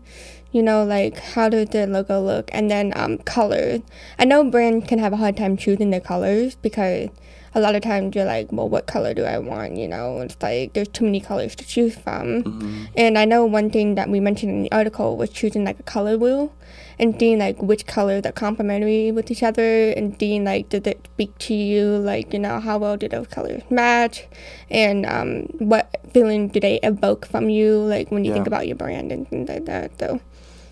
you 0.53 0.63
know, 0.63 0.85
like 0.85 1.17
how 1.19 1.49
does 1.49 1.69
the 1.69 1.85
logo 1.87 2.21
look? 2.21 2.49
And 2.53 2.71
then 2.71 2.93
um, 2.95 3.17
colors. 3.17 3.81
I 4.17 4.23
know 4.25 4.49
brands 4.49 4.87
can 4.87 4.99
have 4.99 5.11
a 5.11 5.17
hard 5.17 5.35
time 5.35 5.57
choosing 5.57 5.89
their 5.89 5.99
colors 5.99 6.55
because 6.61 7.09
a 7.55 7.59
lot 7.59 7.75
of 7.75 7.81
times 7.81 8.15
you're 8.15 8.25
like, 8.25 8.51
well, 8.51 8.69
what 8.69 8.85
color 8.87 9.13
do 9.13 9.23
I 9.23 9.37
want? 9.39 9.77
You 9.77 9.87
know, 9.87 10.21
it's 10.21 10.37
like 10.41 10.73
there's 10.73 10.87
too 10.87 11.05
many 11.05 11.19
colors 11.19 11.55
to 11.55 11.65
choose 11.67 11.95
from. 11.95 12.89
And 12.95 13.17
I 13.17 13.25
know 13.25 13.45
one 13.45 13.69
thing 13.69 13.95
that 13.95 14.09
we 14.09 14.19
mentioned 14.19 14.51
in 14.51 14.63
the 14.63 14.71
article 14.71 15.17
was 15.17 15.29
choosing 15.31 15.63
like 15.65 15.79
a 15.79 15.83
color 15.83 16.17
wheel 16.17 16.53
and 16.99 17.19
seeing 17.19 17.39
like 17.39 17.61
which 17.61 17.85
colors 17.87 18.23
are 18.25 18.31
complementary 18.31 19.11
with 19.11 19.31
each 19.31 19.41
other 19.43 19.89
and 19.91 20.15
seeing 20.19 20.43
like 20.43 20.69
does 20.69 20.83
it 20.85 21.07
speak 21.13 21.35
to 21.39 21.53
you 21.55 21.85
like 21.97 22.31
you 22.33 22.39
know 22.39 22.59
how 22.59 22.77
well 22.77 22.95
do 22.97 23.07
those 23.07 23.27
colors 23.27 23.63
match 23.71 24.27
and 24.69 25.05
um, 25.05 25.43
what 25.57 25.97
feeling 26.13 26.47
do 26.47 26.59
they 26.59 26.79
evoke 26.81 27.25
from 27.25 27.49
you 27.49 27.77
like 27.77 28.11
when 28.11 28.23
you 28.23 28.31
think 28.33 28.45
about 28.47 28.67
your 28.67 28.75
brand 28.75 29.11
and 29.11 29.27
things 29.27 29.49
like 29.49 29.65
that 29.65 29.91
so 29.99 30.19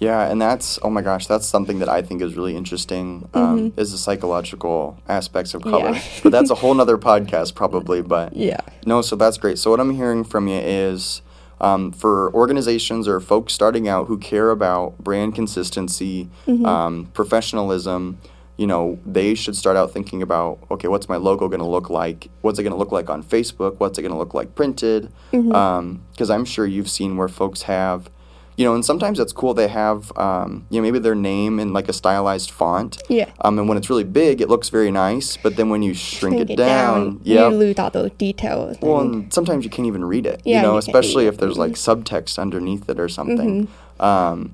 Yeah, 0.01 0.29
and 0.29 0.41
that's 0.41 0.79
oh 0.81 0.89
my 0.89 1.01
gosh, 1.01 1.27
that's 1.27 1.45
something 1.45 1.77
that 1.79 1.87
I 1.87 2.01
think 2.01 2.21
is 2.23 2.35
really 2.35 2.55
interesting. 2.57 3.29
Um, 3.35 3.71
Is 3.77 3.91
the 3.91 3.97
psychological 3.99 4.97
aspects 5.07 5.53
of 5.53 5.61
color, 5.61 5.91
Yeah. 5.91 6.01
but 6.23 6.31
that's 6.31 6.49
a 6.49 6.55
whole 6.55 6.73
nother 6.73 6.97
podcast 7.11 7.53
probably. 7.55 8.01
But 8.01 8.35
yeah 8.35 8.61
No, 8.85 9.01
so 9.03 9.15
that's 9.15 9.37
great. 9.37 9.59
So 9.59 9.69
what 9.71 9.79
I'm 9.79 9.93
hearing 9.95 10.23
from 10.23 10.47
you 10.47 10.59
is 10.59 11.21
um, 11.61 11.91
for 11.91 12.33
organizations 12.33 13.07
or 13.07 13.19
folks 13.19 13.53
starting 13.53 13.87
out 13.87 14.07
who 14.07 14.17
care 14.17 14.49
about 14.49 14.97
brand 14.97 15.35
consistency, 15.35 16.29
um, 16.65 17.05
professionalism, 17.13 18.17
you 18.57 18.65
know, 18.65 18.97
they 19.05 19.35
should 19.35 19.55
start 19.55 19.77
out 19.77 19.91
thinking 19.91 20.23
about, 20.23 20.57
okay, 20.71 20.87
what's 20.87 21.07
my 21.07 21.17
logo 21.17 21.47
going 21.47 21.59
to 21.61 21.67
look 21.67 21.91
like? 21.91 22.29
What's 22.41 22.57
it 22.57 22.63
going 22.63 22.73
to 22.73 22.77
look 22.79 22.91
like 22.91 23.09
on 23.11 23.21
Facebook? 23.23 23.75
What's 23.79 23.99
it 23.99 24.01
going 24.01 24.11
to 24.11 24.17
look 24.17 24.33
like 24.33 24.55
printed? 24.55 25.11
Because 25.31 26.29
I'm 26.31 26.45
sure 26.45 26.65
you've 26.65 26.89
seen 26.89 27.17
where 27.17 27.27
folks 27.27 27.61
have, 27.63 28.09
you 28.57 28.65
know, 28.65 28.75
and 28.75 28.85
sometimes 28.85 29.19
it's 29.19 29.33
cool 29.33 29.53
they 29.53 29.67
have, 29.67 30.15
um, 30.17 30.65
you 30.69 30.79
know, 30.79 30.83
maybe 30.83 30.99
their 30.99 31.15
name 31.15 31.59
in 31.59 31.73
like 31.73 31.87
a 31.89 31.93
stylized 31.93 32.51
font. 32.51 33.01
Yeah. 33.09 33.29
Um, 33.41 33.57
and 33.57 33.67
when 33.67 33.77
it's 33.77 33.89
really 33.89 34.03
big, 34.03 34.41
it 34.41 34.49
looks 34.49 34.69
very 34.69 34.91
nice. 34.91 35.37
But 35.37 35.55
then 35.55 35.69
when 35.69 35.81
you 35.81 35.93
shrink, 35.93 36.49
it, 36.49 36.55
down, 36.55 37.21
yeah. 37.23 37.49
you 37.49 37.55
lose 37.55 37.79
all 37.79 37.89
those 37.89 38.11
details 38.11 38.77
Well, 38.81 39.01
and- 39.01 39.33
sometimes 39.33 39.63
you 39.63 39.69
can't 39.69 39.87
even 39.87 40.03
read 40.05 40.25
it. 40.25 40.41
Yeah, 40.43 40.57
you 40.57 40.61
know, 40.63 40.73
you 40.73 40.79
especially 40.79 41.27
if 41.27 41.37
there's 41.37 41.57
like 41.57 41.73
subtext 41.73 42.37
underneath 42.37 42.89
it 42.89 42.99
or 42.99 43.09
something. 43.09 43.67
Mm-hmm. 43.67 44.03
Um, 44.03 44.53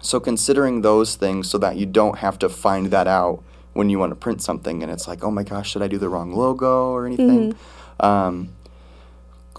so 0.00 0.18
considering 0.18 0.82
those 0.82 1.16
things 1.16 1.50
so 1.50 1.58
that 1.58 1.76
you 1.76 1.86
don't 1.86 2.18
have 2.18 2.38
to 2.38 2.48
find 2.48 2.86
that 2.86 3.06
out 3.06 3.42
when 3.74 3.90
you 3.90 3.98
want 3.98 4.10
to 4.10 4.16
print 4.16 4.42
something 4.42 4.82
and 4.82 4.90
it's 4.90 5.06
like, 5.06 5.22
oh 5.22 5.30
my 5.30 5.42
gosh, 5.42 5.70
should 5.70 5.82
I 5.82 5.88
do 5.88 5.98
the 5.98 6.08
wrong 6.08 6.32
logo 6.32 6.90
or 6.90 7.06
anything? 7.06 7.52
Mm-hmm. 7.52 8.06
Um, 8.06 8.48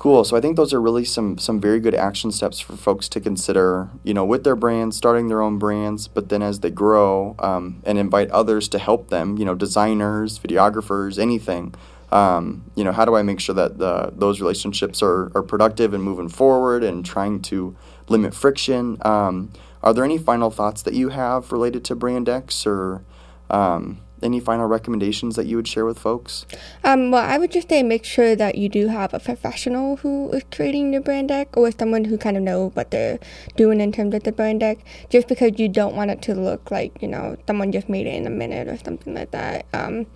cool. 0.02 0.24
So 0.24 0.36
I 0.36 0.42
think 0.42 0.56
those 0.56 0.74
are 0.74 0.82
really 0.82 1.06
some 1.06 1.38
some 1.38 1.62
very 1.62 1.80
good 1.80 1.94
action 1.94 2.32
steps 2.32 2.60
for 2.60 2.76
folks 2.76 3.08
to 3.10 3.20
consider. 3.20 3.88
You 4.04 4.16
know, 4.16 4.26
with 4.26 4.44
their 4.44 4.56
brands, 4.56 4.98
starting 4.98 5.28
their 5.28 5.44
own 5.44 5.60
brands, 5.60 6.08
but 6.08 6.30
then 6.30 6.42
as 6.42 6.62
they 6.62 6.72
grow, 6.72 7.36
um, 7.38 7.84
and 7.86 8.00
invite 8.00 8.32
others 8.32 8.68
to 8.70 8.80
help 8.80 9.10
them. 9.10 9.38
You 9.38 9.46
know, 9.46 9.54
designers, 9.54 10.40
videographers, 10.40 11.20
anything. 11.20 11.76
Um, 12.12 12.64
you 12.74 12.84
know, 12.84 12.92
how 12.92 13.06
do 13.06 13.16
I 13.16 13.22
make 13.22 13.40
sure 13.40 13.54
that 13.54 13.78
the 13.78 14.12
those 14.16 14.42
relationships 14.42 15.04
are, 15.04 15.32
are 15.36 15.44
productive 15.44 15.94
and 15.94 16.04
moving 16.04 16.30
forward 16.30 16.84
and 16.84 17.06
trying 17.06 17.40
to 17.44 17.76
limit 18.10 18.34
friction? 18.34 18.98
Um, 19.02 19.52
are 19.84 19.94
there 19.94 20.04
any 20.04 20.18
final 20.18 20.50
thoughts 20.50 20.82
that 20.82 20.96
you 20.96 21.10
have 21.10 21.52
related 21.52 21.86
to 21.86 21.96
brand 21.96 22.26
decks 22.26 22.66
or 22.66 23.04
um, 23.52 24.02
any 24.24 24.40
final 24.40 24.68
recommendations 24.68 25.36
that 25.36 25.46
you 25.46 25.56
would 25.56 25.68
share 25.68 25.86
with 25.86 26.00
folks? 26.00 26.46
Um, 26.84 27.12
well, 27.12 27.24
I 27.24 27.38
would 27.38 27.52
just 27.52 27.70
say 27.70 27.84
make 27.84 28.04
sure 28.06 28.36
that 28.36 28.56
you 28.56 28.70
do 28.70 28.88
have 28.88 29.14
a 29.14 29.20
professional 29.20 29.98
who 29.98 30.32
is 30.32 30.44
creating 30.52 30.92
the 30.92 31.00
brand 31.00 31.30
deck 31.30 31.56
or 31.58 31.72
someone 31.72 32.06
who 32.06 32.18
kind 32.18 32.38
of 32.38 32.44
know 32.44 32.70
what 32.74 32.92
they're 32.92 33.20
doing 33.56 33.82
in 33.82 33.92
terms 33.92 34.14
of 34.16 34.24
the 34.24 34.32
brand 34.32 34.60
deck. 34.60 34.80
Just 35.10 35.28
because 35.28 35.60
you 35.60 35.70
don't 35.70 35.96
want 35.96 36.12
it 36.12 36.22
to 36.24 36.36
look 36.36 36.72
like 36.72 37.02
you 37.02 37.08
know 37.08 37.38
someone 37.48 37.72
just 37.72 37.90
made 37.90 38.08
it 38.08 38.16
in 38.16 38.28
a 38.28 38.30
minute 38.30 38.68
or 38.68 38.78
something 38.78 39.14
like 39.14 39.32
that. 39.32 39.66
Um, 39.74 40.08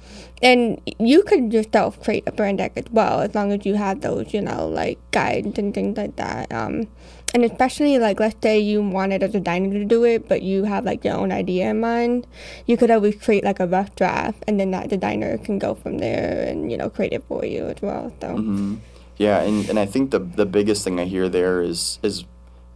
and 0.42 0.82
you 1.00 1.24
could 1.24 1.54
yourself 1.54 2.02
create 2.04 2.24
a 2.28 2.32
brand 2.32 2.58
deck 2.60 2.74
as 2.76 2.86
well 2.92 3.22
as 3.22 3.34
long 3.34 3.52
as 3.52 3.66
you 3.66 3.76
have 3.76 4.02
those 4.02 4.34
you 4.34 4.42
know 4.42 4.68
like 4.68 5.00
guides 5.12 5.58
and 5.58 5.74
things 5.74 5.98
like 5.98 6.16
that. 6.18 6.52
Um, 6.52 6.88
and 7.36 7.44
especially 7.44 8.00
like 8.00 8.18
let's 8.22 8.38
say 8.42 8.58
you 8.58 8.82
wanted 8.82 9.22
as 9.22 9.36
a 9.36 9.42
designer 9.42 9.78
to 9.78 9.84
do 9.84 10.06
it, 10.06 10.30
but 10.30 10.42
you 10.42 10.64
have 10.64 10.86
like 10.86 11.04
your 11.04 11.16
own 11.16 11.34
idea 11.34 11.70
in 11.70 11.82
mind, 11.82 12.26
you 12.66 12.78
could 12.78 12.90
always 12.90 13.22
create 13.22 13.44
like 13.44 13.60
a 13.60 13.68
rough 13.68 13.94
draft, 13.96 14.42
and 14.48 14.58
then 14.58 14.72
that 14.72 14.88
designer 14.88 15.38
can 15.38 15.60
go 15.60 15.76
from 15.76 15.98
there 15.98 16.48
and 16.48 16.72
you 16.72 16.78
know 16.78 16.90
create 16.90 17.12
it 17.12 17.24
for 17.28 17.44
you 17.44 17.68
as 17.68 17.82
well. 17.82 18.14
So 18.22 18.38
hmm 18.38 18.76
Yeah, 19.18 19.44
and, 19.44 19.68
and 19.70 19.78
I 19.78 19.86
think 19.86 20.12
the 20.12 20.20
the 20.20 20.46
biggest 20.46 20.88
thing 20.88 20.98
I 20.98 21.06
hear 21.06 21.28
there 21.28 21.62
is 21.62 22.00
is 22.02 22.24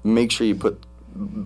make 0.03 0.29
sure 0.29 0.45
you 0.45 0.55
put 0.55 0.83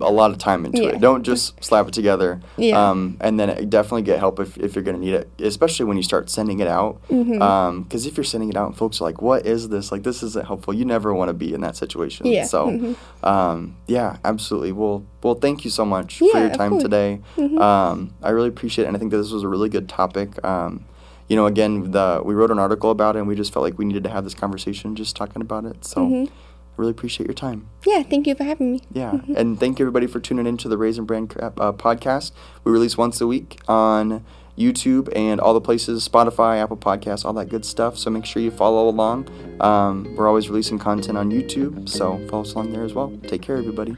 a 0.00 0.10
lot 0.10 0.30
of 0.30 0.38
time 0.38 0.64
into 0.66 0.82
Yeah. 0.82 0.90
it. 0.90 1.00
Don't 1.00 1.22
just 1.24 1.62
slap 1.64 1.88
it 1.88 1.94
together. 1.94 2.40
Yeah. 2.56 2.90
Um, 2.90 3.16
and 3.20 3.38
then 3.40 3.68
definitely 3.68 4.02
get 4.02 4.18
help 4.18 4.38
if, 4.40 4.56
if 4.58 4.74
you're 4.74 4.84
going 4.84 4.96
to 4.96 5.02
need 5.04 5.14
it, 5.14 5.28
especially 5.40 5.86
when 5.86 5.96
you 5.96 6.02
start 6.02 6.30
sending 6.30 6.60
it 6.60 6.68
out. 6.68 7.00
Because 7.08 7.26
Mm-hmm. 7.26 8.08
if 8.08 8.16
you're 8.16 8.24
sending 8.24 8.50
it 8.50 8.56
out 8.56 8.68
and 8.68 8.76
folks 8.76 9.00
are 9.00 9.04
like, 9.04 9.20
what 9.22 9.46
is 9.46 9.68
this? 9.70 9.90
Like, 9.90 10.02
this 10.02 10.22
isn't 10.22 10.46
helpful. 10.46 10.72
You 10.74 10.84
never 10.84 11.12
want 11.14 11.28
to 11.28 11.34
be 11.34 11.52
in 11.54 11.60
that 11.62 11.76
situation. 11.76 12.26
Yeah. 12.26 12.44
So, 12.44 12.68
Mhm. 12.68 12.96
um, 13.26 13.76
yeah, 13.86 14.16
absolutely. 14.24 14.72
Well, 14.72 15.04
well, 15.22 15.34
thank 15.34 15.64
you 15.64 15.70
so 15.70 15.84
much 15.84 16.18
for 16.18 16.24
your 16.38 16.50
time 16.50 16.78
today. 16.78 17.20
Mhm. 17.36 17.58
Um, 17.60 18.10
I 18.22 18.30
really 18.30 18.48
appreciate 18.48 18.84
it. 18.84 18.88
And 18.88 18.96
I 18.96 19.00
think 19.00 19.10
that 19.10 19.18
this 19.18 19.32
was 19.32 19.42
a 19.42 19.48
really 19.48 19.68
good 19.68 19.88
topic. 19.88 20.44
Um, 20.44 20.84
you 21.28 21.36
know, 21.36 21.46
again, 21.46 21.90
the 21.92 22.20
we 22.22 22.34
wrote 22.34 22.50
an 22.50 22.58
article 22.58 22.90
about 22.90 23.16
it, 23.16 23.20
and 23.20 23.28
we 23.28 23.34
just 23.34 23.50
felt 23.52 23.62
like 23.62 23.78
we 23.78 23.86
needed 23.86 24.04
to 24.04 24.10
have 24.10 24.24
this 24.24 24.34
conversation, 24.34 24.94
just 24.94 25.16
talking 25.16 25.40
about 25.40 25.64
it. 25.64 25.82
So, 25.84 26.02
Mhm. 26.02 26.28
I 26.76 26.80
really 26.80 26.90
appreciate 26.90 27.26
your 27.26 27.34
time. 27.34 27.68
yeah, 27.86 28.02
thank 28.02 28.26
you 28.26 28.34
for 28.34 28.42
having 28.44 28.72
me. 28.72 28.80
Yeah, 28.92 29.20
and 29.36 29.60
thank 29.60 29.78
you 29.78 29.84
everybody 29.84 30.08
for 30.08 30.18
tuning 30.18 30.46
in 30.46 30.56
to 30.58 30.68
the 30.68 30.76
Raising 30.76 31.04
Brand 31.04 31.34
uh, 31.40 31.50
podcast. 31.72 32.32
We 32.64 32.72
release 32.72 32.96
once 32.96 33.20
a 33.20 33.26
week 33.28 33.60
on 33.68 34.24
YouTube 34.58 35.08
and 35.14 35.40
all 35.40 35.54
the 35.54 35.60
places, 35.60 36.08
Spotify, 36.08 36.60
Apple 36.62 36.76
Podcasts, 36.76 37.24
all 37.24 37.32
that 37.34 37.48
good 37.48 37.64
stuff. 37.64 37.96
So 37.96 38.10
make 38.10 38.24
sure 38.24 38.42
you 38.42 38.50
follow 38.50 38.88
along. 38.88 39.28
Um, 39.60 40.14
we're 40.16 40.28
always 40.28 40.48
releasing 40.48 40.78
content 40.78 41.16
on 41.18 41.30
YouTube, 41.30 41.88
so 41.88 42.24
follow 42.28 42.42
us 42.42 42.54
along 42.54 42.72
there 42.72 42.84
as 42.84 42.92
well. 42.94 43.12
Take 43.26 43.42
care, 43.42 43.56
everybody. 43.56 43.96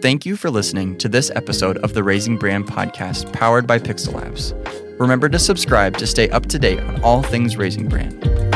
Thank 0.00 0.24
you 0.24 0.36
for 0.36 0.50
listening 0.50 0.96
to 0.98 1.08
this 1.10 1.30
episode 1.34 1.76
of 1.78 1.92
the 1.92 2.02
Raising 2.02 2.38
Brand 2.38 2.66
podcast 2.66 3.30
powered 3.34 3.66
by 3.66 3.78
Pixel 3.78 4.14
Labs. 4.14 4.54
Remember 4.98 5.28
to 5.28 5.38
subscribe 5.38 5.96
to 5.98 6.06
stay 6.06 6.30
up 6.30 6.46
to 6.46 6.58
date 6.58 6.80
on 6.80 7.02
all 7.02 7.22
things 7.22 7.56
Raising 7.56 7.88
Brand. 7.88 8.49